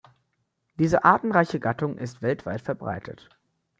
Diese 0.79 1.05
artenreiche 1.05 1.59
Gattung 1.59 1.99
ist 1.99 2.23
weltweit 2.23 2.63
verbreitet. 2.63 3.29